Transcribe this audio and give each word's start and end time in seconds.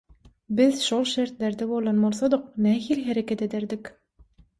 "Biz 0.59 0.79
şol 0.85 1.03
şertlerde 1.09 1.67
bolan 1.73 1.99
bolsadyk 2.05 2.47
nähili 2.67 3.05
hereket 3.11 3.45
ederdik?" 3.47 3.93